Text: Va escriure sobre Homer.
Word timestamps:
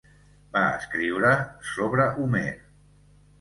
Va 0.53 0.61
escriure 0.77 1.33
sobre 1.73 2.09
Homer. 2.25 2.45